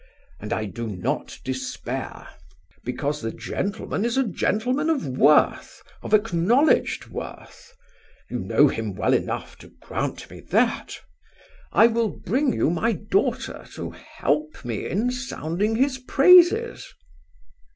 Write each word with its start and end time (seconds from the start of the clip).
And 0.39 0.51
I 0.51 0.65
do 0.65 0.87
not 0.87 1.37
despair, 1.45 2.27
because 2.83 3.21
the 3.21 3.31
gentleman 3.31 4.03
is 4.03 4.17
a 4.17 4.23
gentleman 4.25 4.89
of 4.89 5.05
worth, 5.05 5.83
of 6.01 6.11
acknowledged 6.15 7.09
worth. 7.11 7.75
You 8.27 8.39
know 8.39 8.67
him 8.67 8.95
well 8.95 9.13
enough 9.13 9.59
to 9.59 9.67
grant 9.79 10.27
me 10.31 10.39
that. 10.39 10.99
I 11.71 11.85
will 11.85 12.09
bring 12.09 12.51
you 12.51 12.71
my 12.71 12.93
daughter 12.93 13.67
to 13.75 13.91
help 13.91 14.65
me 14.65 14.87
in 14.89 15.11
sounding 15.11 15.75
his 15.75 15.99
praises." 15.99 16.91